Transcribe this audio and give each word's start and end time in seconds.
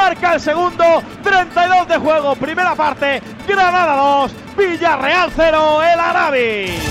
Marca 0.00 0.32
el 0.32 0.40
segundo. 0.40 1.02
32 1.22 1.88
de 1.88 1.98
juego. 1.98 2.34
Primera 2.34 2.74
parte. 2.74 3.22
Granada 3.46 3.96
2. 3.96 4.32
Villarreal 4.56 5.30
0. 5.36 5.82
El 5.82 6.00
Arabi. 6.00 6.89